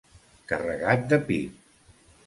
[0.51, 1.65] Carregat de pit.